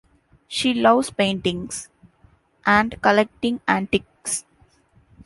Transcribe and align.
She 0.47 0.73
loves 0.73 1.11
paintings 1.11 1.87
and 2.65 2.99
collecting 3.03 3.61
antiques. 3.67 4.45